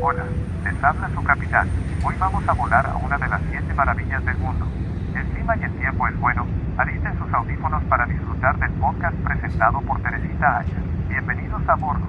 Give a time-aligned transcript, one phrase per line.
[0.00, 0.24] Hola,
[0.64, 1.68] les habla su capitán.
[2.04, 4.66] Hoy vamos a volar a una de las siete maravillas del mundo.
[5.14, 6.46] El clima y el tiempo es bueno.
[6.76, 10.74] Alisten sus audífonos para disfrutar del podcast presentado por Teresita Aya.
[11.08, 12.06] Bienvenidos a bordo.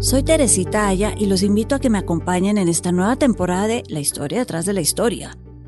[0.00, 3.84] Soy Teresita Aya y los invito a que me acompañen en esta nueva temporada de
[3.88, 5.30] La historia detrás de la historia.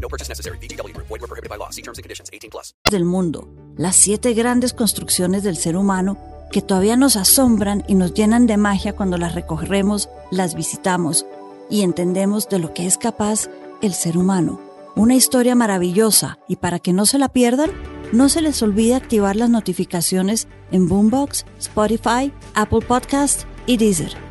[0.00, 0.58] No purchase necessary.
[0.58, 0.96] BGW.
[0.96, 1.70] Void were prohibited by law.
[1.70, 2.30] See terms and conditions.
[2.32, 2.74] 18 plus.
[2.90, 3.48] Del mundo.
[3.76, 6.18] Las siete grandes construcciones del ser humano
[6.50, 11.26] que todavía nos asombran y nos llenan de magia cuando las recorremos, las visitamos
[11.68, 13.48] y entendemos de lo que es capaz
[13.82, 14.60] el ser humano.
[14.94, 17.70] Una historia maravillosa y para que no se la pierdan,
[18.12, 24.25] no se les olvide activar las notificaciones en Boombox, Spotify, Apple Podcast y Deezer.